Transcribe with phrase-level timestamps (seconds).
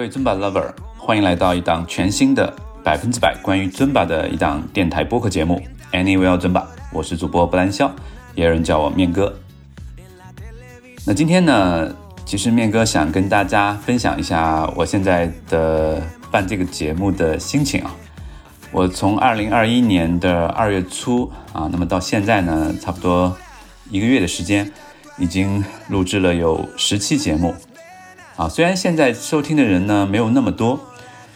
[0.00, 2.50] 各位尊巴 lover，欢迎来到一档全新的
[2.82, 5.60] 百分之百关于尊巴的一档电台播客节目
[5.94, 7.94] 《Anywhere 尊巴》，我是主播布兰肖，
[8.34, 9.38] 也有人叫我面哥。
[11.04, 11.94] 那今天呢，
[12.24, 17.94] 其实面哥想跟大家分享一下我现在的办这个节目的心情啊。
[18.72, 23.36] 我从二零二一年的二月初啊，那么到现在呢，差不多
[23.90, 24.72] 一个月的时间，
[25.18, 27.54] 已经录制了有十期节目。
[28.40, 30.80] 啊，虽然现在收听的人呢没有那么多，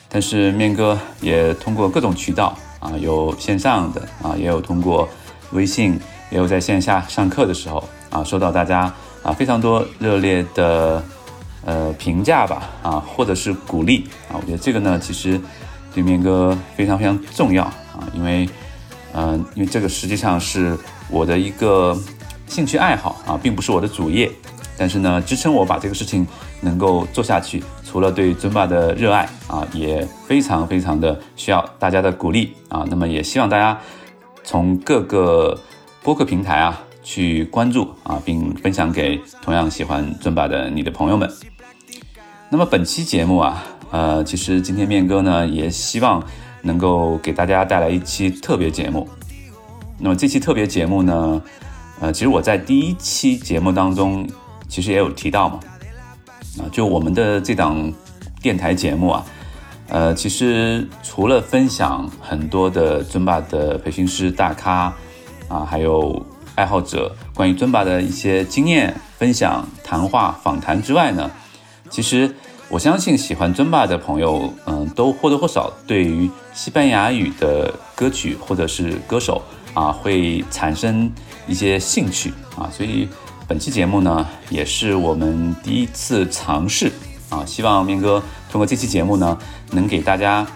[0.09, 5.07] 但是面哥也通过各种渠道啊，有线上的啊，也有通过
[5.53, 6.01] 微信，
[6.31, 8.91] 也有在线下上课的时候啊，收到大家
[9.23, 11.05] 啊非常多热烈的
[11.67, 15.39] 呃评价吧啊，或者是鼓励啊，我觉得这个呢其实
[15.93, 18.49] 对面哥非常非常重要啊，因为
[19.13, 20.75] 嗯，因为这个实际上是
[21.11, 21.95] 我的一个
[22.47, 24.33] 兴趣爱好啊，并不是我的主业。
[24.77, 26.27] 但是呢，支撑我把这个事情
[26.61, 32.85] 能够做下去，除了对尊巴的热爱啊，也非常非常的需要大家的鼓励啊。
[32.89, 33.79] 那么也希望大家
[34.43, 35.57] 从各个
[36.03, 41.31] 播客平台啊去关注啊，并分享给同样喜欢尊巴的你的朋友们。
[42.51, 46.21] 那么本期节目啊，呃，其实今天面哥呢也希望
[46.63, 49.09] 能够给大家带来一期特别节目。
[49.99, 51.41] 那么这期特别节目呢，
[52.01, 54.29] 呃，其实我在第一期节目当中。
[54.69, 55.61] 其实也有提到嘛，
[56.59, 57.93] 啊，就我们的这档
[58.43, 59.25] 电台节目啊，
[59.89, 64.93] 呃，其实除了分享很多的尊巴的培训师大咖
[65.49, 66.25] 啊，还有
[66.57, 71.31] 爱好者关于尊巴的一些经验分享、谈话访谈之外呢，
[71.89, 72.35] 其实
[72.69, 79.41] 我相信喜欢尊巴的朋友，嗯，都或多或少对于西班牙语的歌曲或者是歌手
[79.73, 81.11] 啊，会产生
[81.47, 83.09] 一些兴趣啊，所以。
[83.47, 86.91] 本期节目呢，也是我们第一次尝试
[87.29, 89.39] 啊，希望明哥通过这期节目呢，
[89.73, 90.47] 能给大家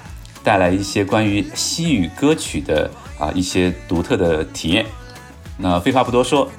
[0.43, 4.87] 带来一些关于西语歌曲的啊一些独特的体验。
[5.59, 6.51] 那废话不多说，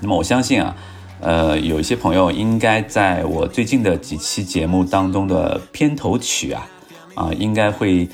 [0.00, 0.74] 那么我相信啊，
[1.20, 6.66] 呃，有一些朋友应该在我最近的几期节目当中的片头曲啊，
[7.14, 8.08] 啊，应该会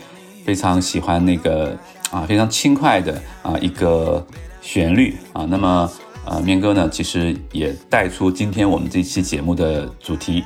[0.45, 1.79] 非常喜欢那个
[2.11, 4.27] 啊非常轻快的啊一个
[4.61, 5.89] 旋律啊，那么。
[6.29, 10.45] 啊，面哥呢，其实也带出今天我们这期节目的主题，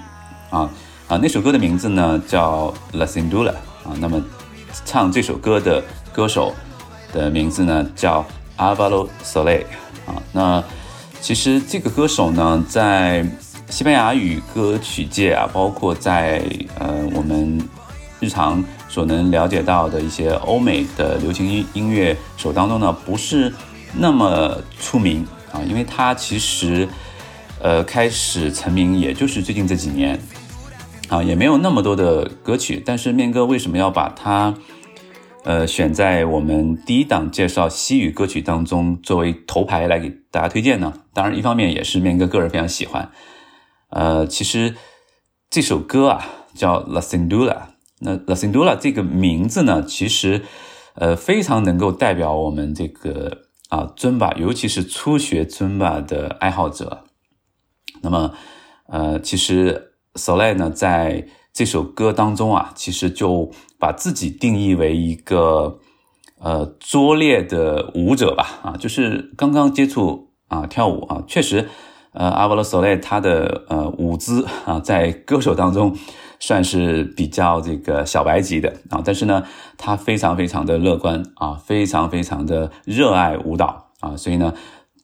[0.48, 0.70] 啊
[1.08, 3.50] 啊，那首歌的名字呢叫 La Sindula
[3.82, 4.22] 啊，那么
[4.84, 5.82] 唱这首歌的
[6.12, 6.54] 歌手
[7.12, 8.24] 的名字呢叫
[8.56, 9.64] Alvaro Soler
[10.06, 10.62] 啊，那
[11.20, 13.26] 其实这个歌手呢，在
[13.68, 16.44] 西班牙语歌曲界啊，包括在
[16.78, 17.60] 呃我们
[18.20, 23.52] 日常所能了解到的一些欧美的流行音音乐手当中呢，不是
[23.92, 25.26] 那么出名。
[25.52, 26.88] 啊，因为他其实，
[27.60, 30.18] 呃，开始成名也就是最近这几年，
[31.08, 32.82] 啊，也没有那么多的歌曲。
[32.84, 34.54] 但是面哥为什么要把他，
[35.44, 40.94] 呃，选在我们第一档介绍西语歌曲当中作为头牌来给大家推荐呢？
[41.12, 43.10] 当然，一方面也是面哥个人非常喜欢。
[43.90, 44.74] 呃，其实
[45.50, 47.50] 这首歌啊叫《La Sindula》，
[48.00, 50.40] 那《La Sindula》这个名字呢，其实
[50.94, 53.41] 呃非常能够代表我们这个。
[53.72, 57.04] 啊，尊巴，尤其是初学尊巴的爱好者，
[58.02, 58.34] 那么，
[58.86, 65.78] 呃，其实 Soleil 呢，在这首歌当中啊，其实就把自己定义为一个
[66.38, 71.70] 呃拙劣的舞者吧，啊，就是刚刚接触啊跳舞啊，确实，
[72.12, 75.96] 呃，阿波罗 s o l e i 他的呃舞姿啊，在歌手当中。
[76.44, 79.44] 算是比较这个小白级的啊，但是呢，
[79.78, 84.52] 他非常非常的乐观啊，非常非常的热爱舞蹈啊，所以呢，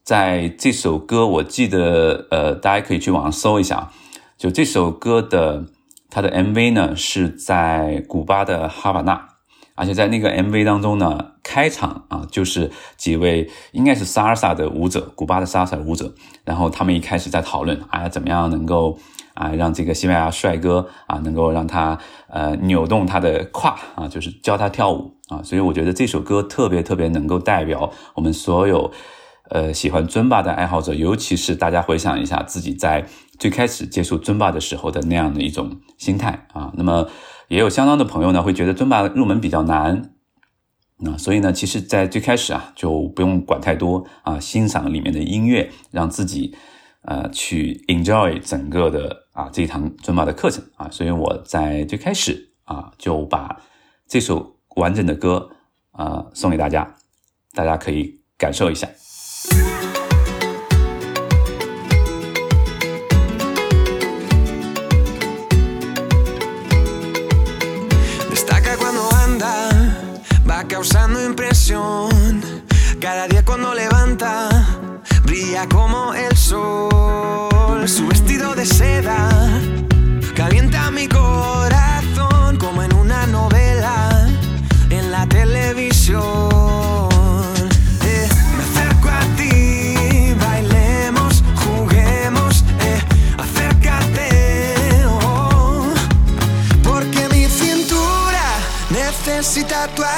[0.03, 3.93] 在这首歌，我记得呃，大家可以去网上搜一下，
[4.37, 5.67] 就这首歌的
[6.11, 9.29] 它的 MV 呢是在古巴的哈瓦那，
[9.77, 16.13] 而且在那个 MV 当中呢，开场啊就是几位应该是萨尔萨的舞者，古巴的萨尔萨舞者，
[16.45, 18.99] 然后他们一开始在讨论啊，怎么样能够。
[19.39, 21.97] 啊，让这个西班牙帅哥啊，能够让他
[22.29, 28.91] 呃扭动他的胯啊，就是教他跳舞啊，所以我觉得这首歌特别特别能够代表我们所有
[29.51, 33.07] 呃喜欢尊巴的爱好者，尤其是大家回想一下自己在
[33.39, 36.73] 最开始接触尊巴的时候的那样的一种心态啊。
[36.75, 37.07] 那么
[37.47, 40.11] 也有相当的朋友呢，会觉得尊巴入门比较难
[41.07, 46.57] 啊，所以呢，其实，在最开始啊，就不用管太多啊，欣赏里面的音乐，让自己。
[47.03, 53.63] 呃，去 enjoy 整个的啊，这一堂尊宝的课程啊，所以我在最开始啊就把
[54.09, 55.49] 这首完整的歌
[55.93, 56.97] 啊送给大家，
[57.55, 58.89] 大家可以感受一下。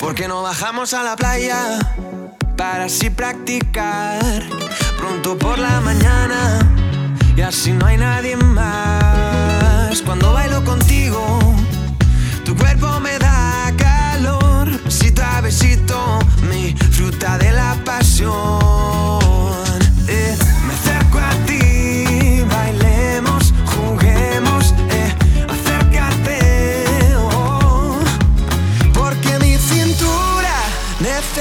[0.00, 1.78] ¿Por qué no bajamos a la playa
[2.56, 4.42] para así practicar
[4.96, 6.58] pronto por la mañana
[7.36, 10.00] y así no hay nadie más?
[10.02, 11.38] Cuando bailo contigo,
[12.44, 16.18] tu cuerpo me da calor, besito a besito,
[16.48, 19.67] mi fruta de la pasión.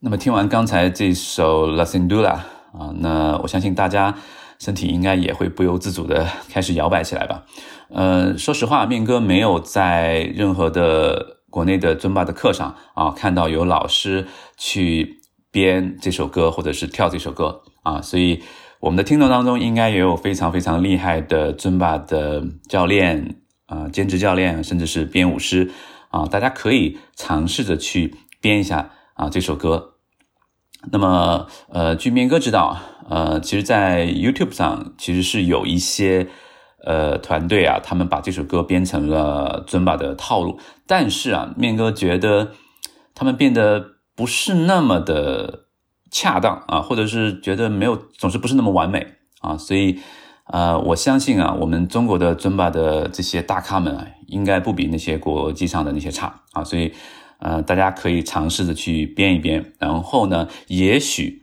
[0.00, 4.14] 那么听完刚才这首《La Sindula》啊，那我相信大家
[4.60, 7.44] 身体应该也会不由自主的开始摇摆起来吧。
[7.88, 15.18] 呃，说实话，面哥没有在任何的国内的尊巴的课上啊看到有老师去
[15.50, 18.40] 编这首歌或者是跳这首歌啊，所以
[18.78, 25.72] 我们的听众当中应该也有非常非常厉害的尊巴的教练啊、兼职教练，甚至是编舞师
[26.10, 29.94] 啊，大家可以尝试着去编一下啊这首歌。
[30.92, 32.78] 那么，呃，据面哥知道，
[33.10, 36.28] 呃，其实，在 YouTube 上其实是有一些
[36.84, 42.52] 呃团队啊，他们把这首歌编成了尊巴的套路，但是啊，面哥觉得
[43.12, 43.84] 他们变得
[44.14, 45.64] 不是那么的
[46.12, 49.98] 恰当啊，或者是觉得没有总是不是那么完美啊，所以
[50.46, 56.94] 呃，我相信啊，我们中国的尊巴的这些大咖们啊，应该不比那些国际上的那些差啊，所以
[57.38, 61.42] 呃，大家可以尝试着去编一编，然后呢，也许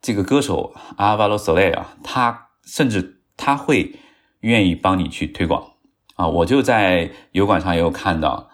[0.00, 3.96] 这个歌手阿瓦罗索雷啊，他甚至他会
[4.40, 5.72] 愿意帮你去推广。
[6.14, 8.50] 啊，我就在油管上也有看到，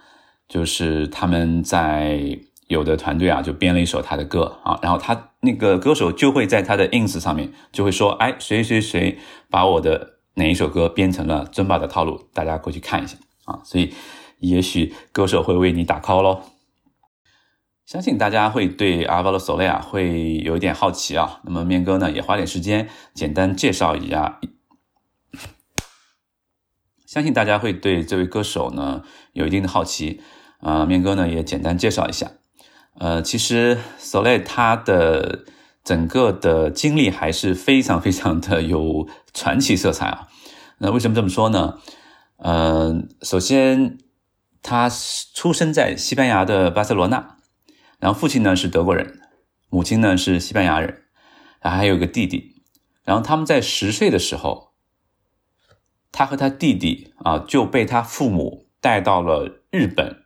[0.49, 9.19] 就是他们在有的团队啊，就编了一首他的歌啊，然后他那个歌手就会在他的 ins 上面就会说，哎，谁谁谁
[9.51, 13.17] 把我的哪一首歌编成了尊巴的套路，大家过去看一下。
[13.45, 13.93] 啊，所以
[14.41, 16.43] 也许歌手会为你打 call 喽。
[17.87, 24.41] 相信大家会对阿巴罗索雷亚会有一点好奇啊，那么面哥呢也花点时间简单介绍一下，
[27.07, 29.03] 相信大家会对这位歌手呢
[29.35, 30.23] 有一定的好奇，
[30.61, 32.33] 啊、面哥呢也简单介绍一下。
[32.99, 35.45] 呃，其实 Soleil 他的
[35.85, 40.29] 整个的经历还是非常非常的有传奇色彩啊。
[40.79, 41.79] 那为什么这么说呢？
[42.39, 43.99] 呃，首先
[44.63, 44.89] 他
[45.35, 47.37] 出生在西班牙的巴塞罗那，
[48.05, 49.19] 然后父亲呢是德国人，
[49.71, 51.05] 母亲呢是西班牙人，
[51.63, 52.63] 然后还有个弟弟。
[53.03, 54.75] 然后他们在十岁的时候，
[56.13, 60.25] 他和他弟弟啊就被他父母带到了日本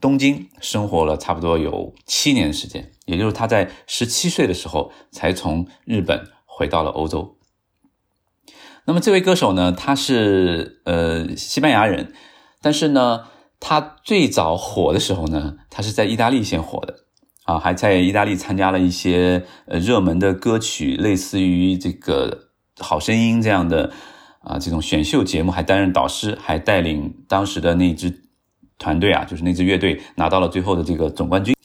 [0.00, 2.90] 东京，生活了差不多有七年的时间。
[3.04, 7.36] 也就是他在十七岁的时候才从日本回到了欧洲。
[8.86, 12.14] 那么这位歌手呢，他是呃西班牙人，
[12.62, 13.26] 但是呢，
[13.60, 17.04] 他最早火的时候呢，他是在意大利先火的
[17.50, 22.48] 啊，还在意大利参加了一些呃热门的歌曲，类似于这个
[22.84, 23.90] 《好声音》这样的
[24.40, 28.22] 啊这种选秀节目，还担任导师，还带领当时的那支
[28.78, 31.56] 团队啊，就是那支乐队拿到了最后的这个总冠军。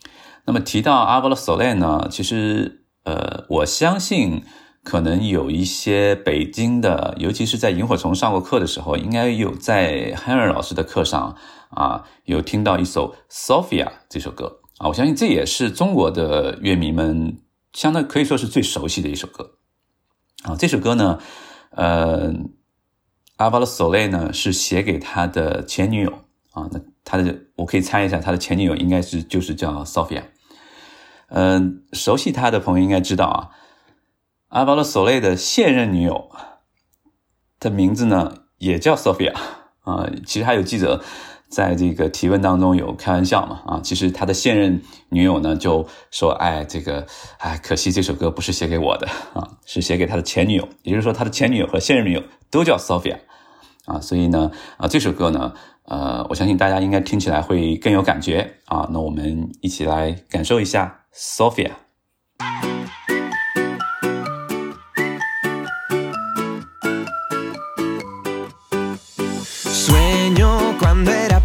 [0.44, 4.42] 那么提到阿波罗·索雷呢，其实呃，我相信
[4.82, 11.36] 可能有一些北京的，尤其是在萤火虫上过课的时候，应该有在 Henry 老师的课上
[11.70, 14.88] 啊，有听到一首《Sophia》这首歌啊。
[14.88, 17.38] 我相信这也是中国的乐迷们
[17.72, 19.58] 相当可以说是最熟悉的一首歌
[20.44, 20.56] 啊。
[20.56, 21.18] 这首歌呢，
[21.70, 22.32] 呃，
[23.36, 26.10] 阿巴罗·索雷呢是写给他的前女友
[26.52, 26.68] 啊。
[26.72, 30.24] 那他的我可以猜一下，他的前女友应该是就是叫 Sophia。
[31.28, 33.50] 嗯，熟悉他的朋友应该知道啊，
[34.48, 36.30] 阿巴罗索雷的现任女友
[37.58, 39.34] 的名字呢也叫 Sophia
[39.80, 40.08] 啊。
[40.24, 41.02] 其实还有记者
[41.48, 47.06] 在这个提问当中有开玩笑嘛啊，其实他的现任女友呢就说：“哎，这个
[47.38, 50.68] 哎，可惜这首歌不是写给我的啊，是写给他的前女友。
[50.82, 53.18] 也就是说，他的前女友和现任女友都叫 Sophia
[53.86, 54.00] 啊。
[54.00, 58.88] 所以呢啊，这首歌呢，呃，我相信大家应该听起来会更有感觉啊。
[58.92, 61.02] 那我们一起来感受一下。
[61.18, 61.70] Sofía.
[69.64, 71.35] Sueño cuando era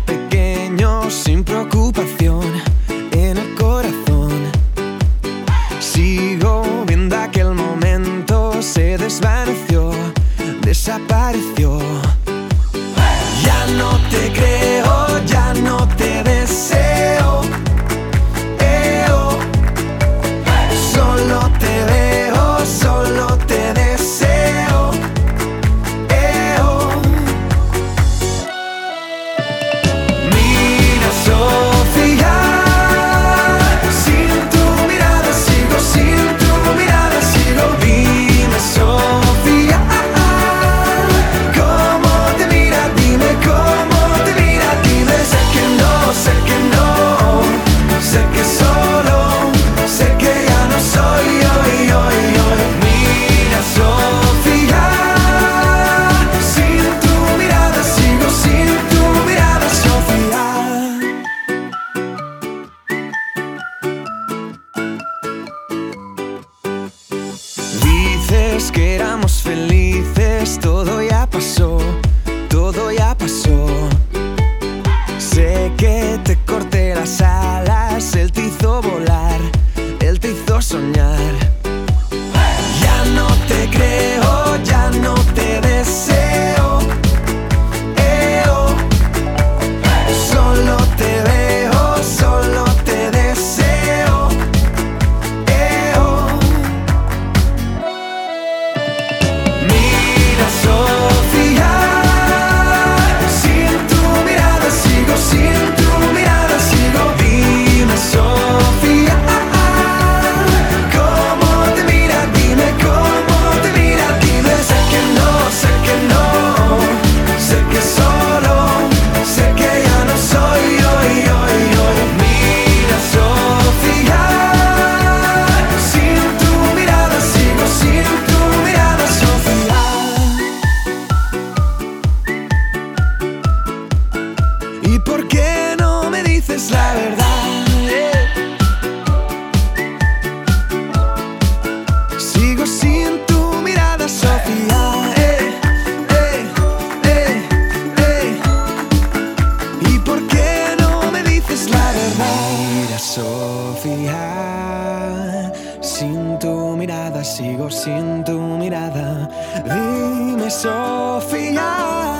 [155.81, 159.29] sin tu mirada, sigo sin tu mirada.
[159.65, 162.10] Dime, Sofía.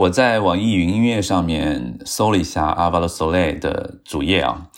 [0.00, 4.70] 我在网易云音乐上面搜了一下阿巴罗索雷的主页啊，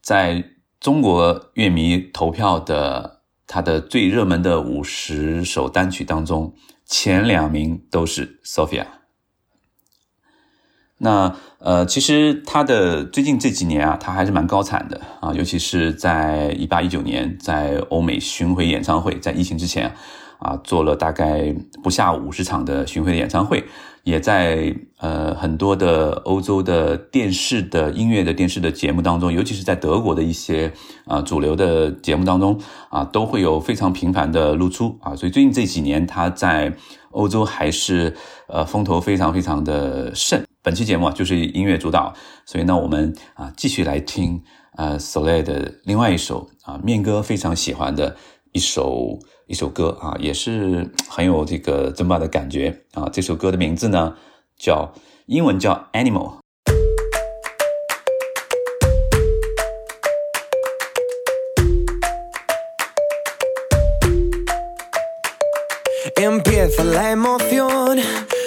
[0.00, 0.42] 在
[0.80, 6.54] 中国乐迷投票的他的最热门的五十首单曲当中，
[6.86, 8.86] 前两名都是 Sophia。
[10.96, 19.94] 那呃，其实他的最近这几年啊，他还是蛮高产的啊，尤其是在一八一九年在欧美巡回演唱会，在疫情之前
[20.38, 23.66] 啊，做了大概不下五十场的巡回的演唱会。
[24.02, 30.72] 也在呃很多的欧洲的电视的音乐的电视的节目当中，尤其是在德国的一些
[31.04, 35.14] 啊主流的节目当中啊，都会有非常频繁的露出啊。
[35.14, 36.74] 所以最近这几年他在
[37.10, 38.16] 欧洲还是
[38.48, 40.42] 呃风头非常非常的盛。
[40.62, 42.14] 本期节目啊就是音乐主导，
[42.46, 44.42] 所以呢我们啊继续来听
[44.76, 48.16] 呃 Soleil 的另外一首啊面哥非常喜欢的
[48.52, 49.18] 一首。
[49.50, 53.08] 一首歌啊，也是很有这个尊巴的感觉啊。
[53.12, 54.14] 这首歌的名字呢，
[54.56, 54.92] 叫
[55.26, 56.36] 英文叫 Animal。
[66.14, 67.98] Empieza la emoción,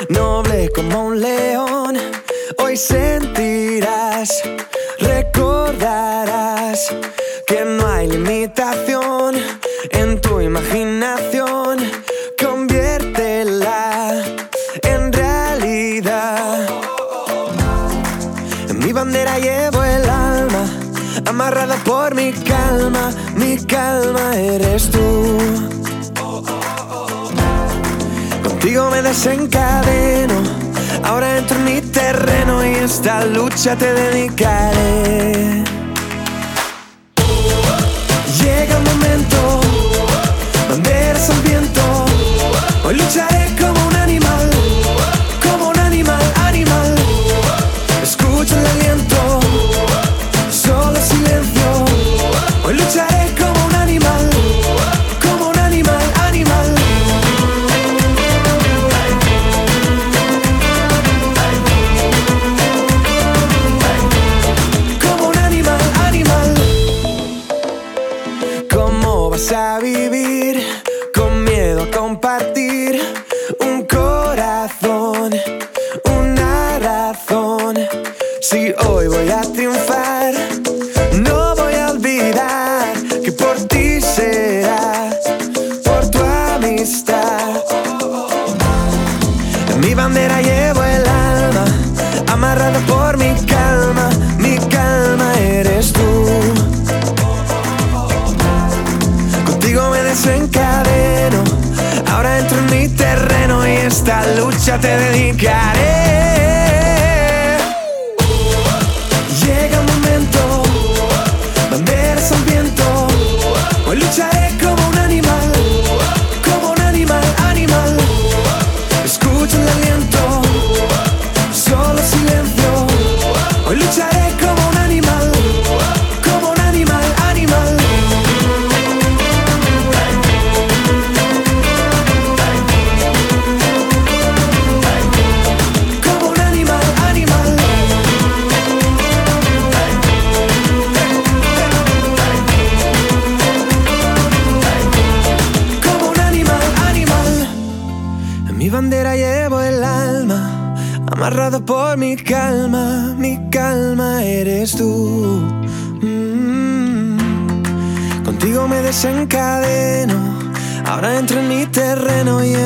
[0.07, 1.97] noble como un león.
[2.59, 4.29] Hoy sentirás,
[4.99, 6.95] recordarás
[7.45, 9.35] que no hay limitación
[9.91, 11.79] en tu imaginación,
[12.41, 14.23] conviértela
[14.81, 16.67] en realidad.
[18.69, 20.65] En mi bandera llevo el alma,
[21.25, 25.37] amarrada por mi calma, mi calma eres tú.
[28.43, 30.35] Contigo me desencadeno,
[31.03, 35.82] ahora entro en mi terreno y esta lucha te dedicaré.
[43.13, 43.52] 잘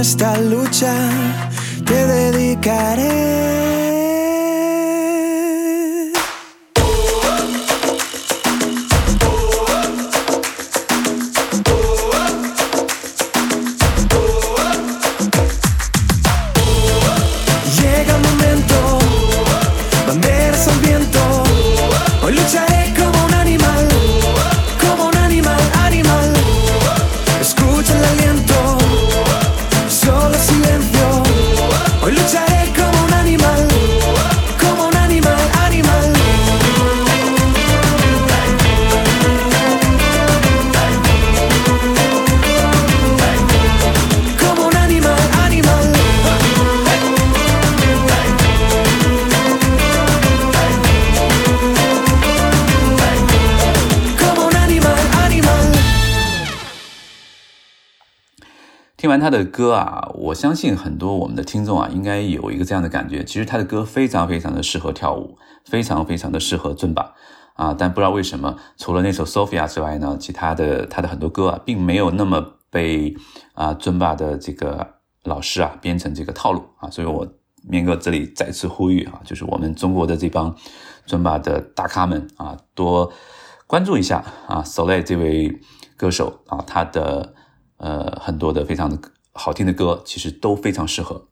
[0.08, 0.94] esta lucha
[1.84, 3.87] te dedicaré.
[58.98, 67.14] 听完他的歌啊，我相信很多我们的听众啊，应该有一个这样的感觉，其实他的歌非常非常的适合跳舞，非常非常的适合尊巴
[67.54, 67.76] 啊。
[67.78, 73.16] 但不知道为什么，除了那首 Sophia 之外呢，其他的他的很多歌啊，并没有那么被
[73.54, 76.90] 啊尊巴的这个老师啊编成这个套路啊。
[76.90, 77.28] 所以我
[77.70, 80.56] 面哥这里再次呼吁啊，就是我们中国的这帮
[81.06, 83.14] 尊巴的大咖们啊，多
[83.68, 85.62] 关注一下啊，Solei 这位
[85.96, 87.36] 歌手啊，他的。
[87.78, 89.00] 呃，很多的非常的
[89.32, 91.28] 好听的歌，其实都非常适合。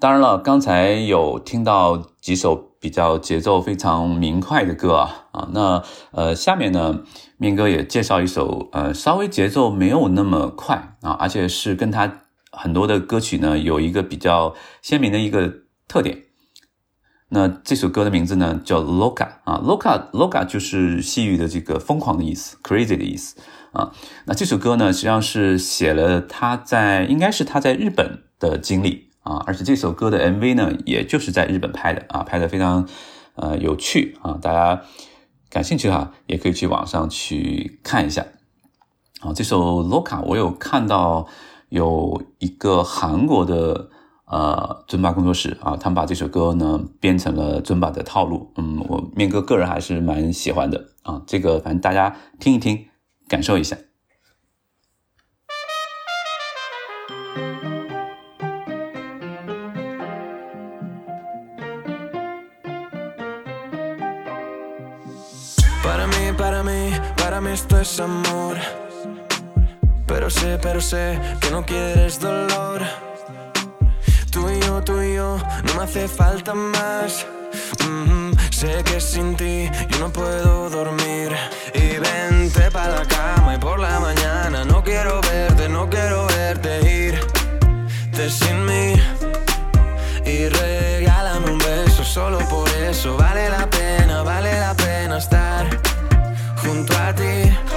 [0.00, 7.00] 当然了，刚才有听到几首比较节奏非常明快的歌啊啊，那呃，下面呢，
[7.36, 12.20] 面哥也介绍一首呃，稍微节奏没有那么快啊，而且是跟他
[12.52, 15.52] 很多的歌曲呢有一个比较鲜明的一个
[15.88, 16.27] 特点。
[17.30, 23.36] 那这首歌的名字呢叫 Loca 啊，Loca Loca 就是西语的这个疯狂的意思，crazy 的意思。
[23.72, 23.92] 啊，
[24.24, 32.88] 那这首歌呢，实际上是写了他在应该是他在日本的经历啊，而且这首歌的 MV 呢，也就是在日本拍的啊，拍的非常
[33.34, 34.82] 呃有趣啊，大家
[35.50, 38.24] 感兴趣哈，也可以去网上去看一下。
[39.20, 41.28] 啊，这首 Loca 我有看到
[41.68, 43.90] 有一个韩国的
[44.30, 48.52] 呃，尊巴工作室啊，他们把这首歌呢编成了尊巴的套路。
[48.56, 52.86] 嗯，我面哥个人还是蛮喜欢的啊，这个反正大家听一听，
[53.26, 53.76] 感受一下。
[68.00, 68.56] Amor,
[70.06, 70.28] pero
[70.60, 70.78] pero
[71.50, 73.07] no.
[74.30, 74.60] Tú y
[75.16, 77.26] no me hace falta más.
[78.50, 81.34] Sé que sin ti yo no puedo dormir.
[81.74, 87.08] Y vente para la cama y por la mañana no quiero verte, no quiero verte
[87.08, 88.94] irte sin mí.
[90.26, 95.66] Y regálame un beso, solo por eso vale la pena, vale la pena estar
[96.62, 97.67] junto a ti.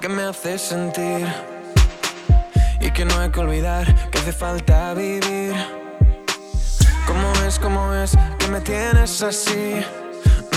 [0.00, 1.24] Que me hace sentir
[2.80, 5.54] y que no hay que olvidar que hace falta vivir.
[7.06, 9.80] ¿Cómo es, cómo es que me tienes así?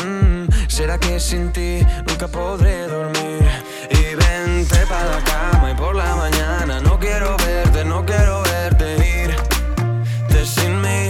[0.03, 3.47] Mm, ¿Será que sin ti nunca podré dormir?
[3.91, 9.27] Y vente para la cama y por la mañana no quiero verte, no quiero verte
[9.27, 11.09] irte sin mí.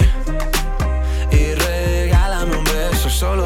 [1.31, 3.45] Y regálame un beso solo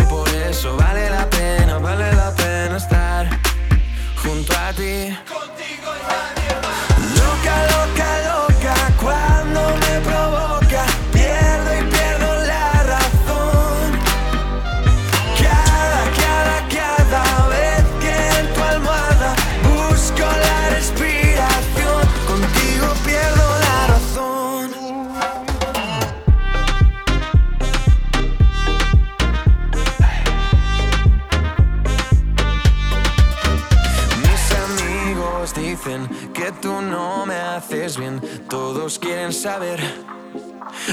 [38.49, 39.79] Todos quieren saber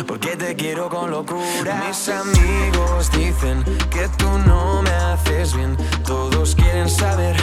[0.07, 1.85] por qué te quiero con locura.
[1.87, 5.77] Mis amigos dicen que tú no me haces bien.
[6.05, 7.37] Todos quieren saber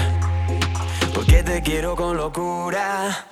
[1.13, 3.25] por qué te quiero con locura.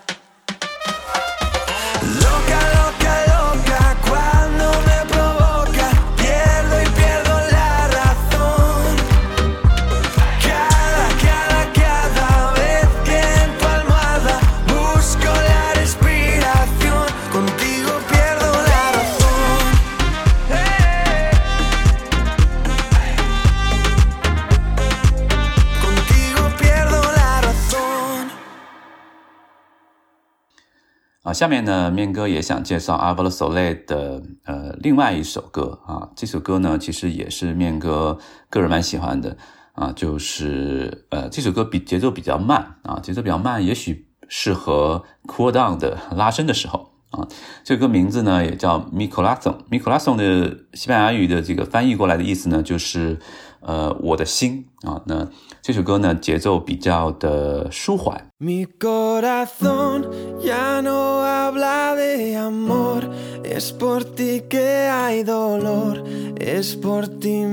[31.23, 38.17] 啊，下面呢，面哥也想介绍阿波罗索雷的呃另外一首歌啊，这首歌呢其实也是面哥
[38.49, 39.37] 个人蛮喜欢的
[39.73, 46.90] 啊，就是呃这首歌比节奏比较慢啊，节奏比较慢，也许适合 cool down 的拉伸的时候。
[47.11, 47.25] 啊。
[47.63, 53.19] 这歌名字呢也叫 Mi Corazón，Mi Corazón 的西班牙语的这个翻译过来的意思呢就是
[53.61, 55.01] 呃我的心啊。
[55.05, 55.29] 那
[55.61, 58.27] 这首歌呢节奏比较的舒缓。
[58.39, 60.01] microlatin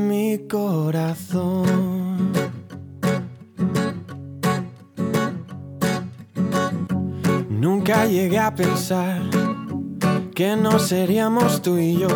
[0.09, 2.58] microlatin
[7.61, 9.21] Nunca llegué a pensar
[10.33, 12.09] que no seríamos tú y yo,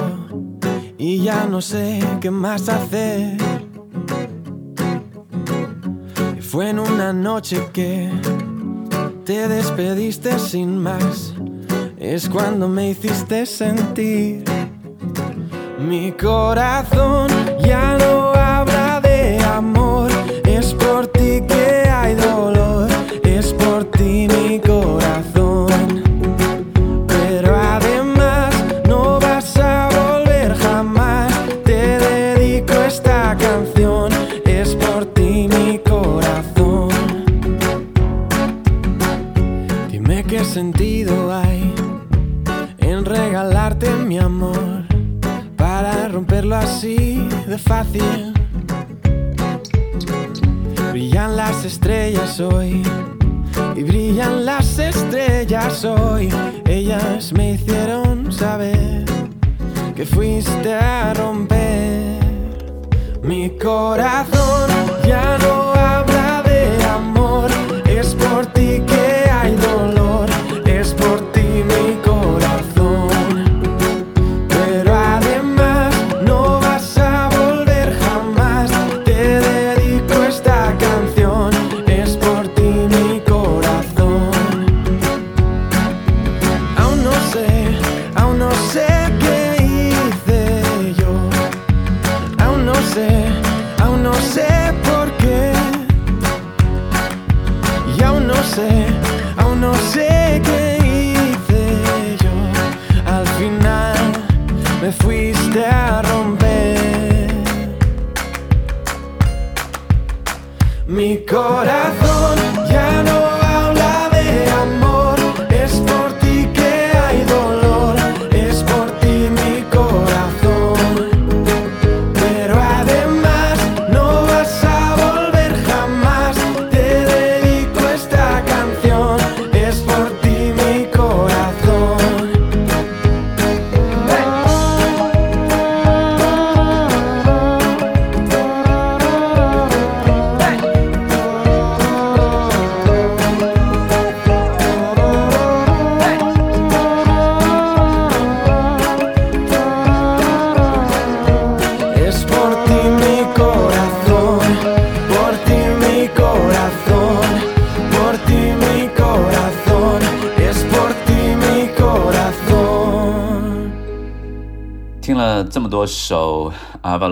[0.96, 3.38] y ya no sé qué más hacer.
[6.40, 8.08] Fue en una noche que
[9.24, 11.34] te despediste sin más.
[11.96, 14.44] Es cuando me hiciste sentir.
[15.80, 17.28] Mi corazón
[17.64, 18.41] ya no
[53.76, 56.28] y brillan las estrellas hoy.
[56.66, 59.04] Ellas me hicieron saber
[59.94, 62.18] que fuiste a romper
[63.22, 64.70] mi corazón.
[65.06, 65.61] Ya no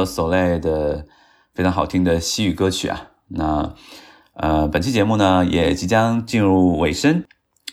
[0.01, 1.05] 阿巴罗索雷的
[1.53, 3.75] 非常好听的西语歌曲啊，那
[4.33, 7.25] 呃，本期节目呢也即将进入尾声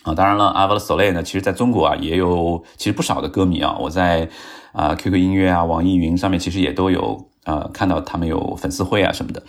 [0.04, 0.14] 啊。
[0.14, 3.78] 当然了，阿巴罗索雷呢，其实在中国啊也有其实不少的歌迷啊。
[3.80, 4.30] 我在
[4.74, 9.44] 啊、QQ 音乐啊、网易云上面其实也都有呃看到他们有粉丝会啊什么的。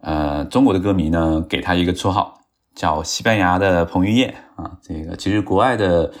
[0.00, 2.40] 呃，中国的歌迷呢给他一个绰号
[2.74, 4.72] 叫西班牙的彭于晏啊。
[4.82, 6.12] 这个其实国外的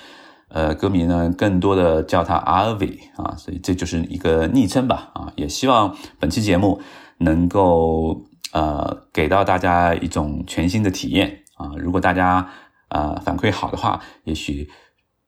[0.48, 5.32] 呃歌迷呢更多的叫他 RV 啊，所以这就是一个昵称吧啊。
[5.36, 6.80] 也希望本期节目
[7.18, 11.72] 能够呃给到大家一种全新的体验啊。
[11.76, 12.48] 如果大家
[12.88, 14.68] 呃反馈好的话，也许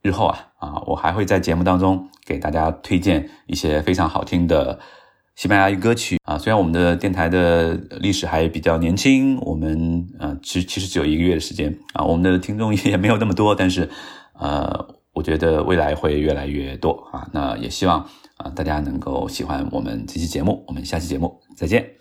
[0.02, 4.78] 日后啊啊我还会在节目当中给大家推荐一些非常好听的。
[5.36, 13.88] 西班牙语歌曲啊，虽然我们的电台的历史还比较年轻，我们呃其实其实只有一个月的时间啊，我们的听众也没有那么多，但是
[14.34, 17.28] 呃，我觉得未来会越来越多啊。
[17.32, 21.99] 那也希望啊大家能够喜欢我们这期节目，我们下期节目再见。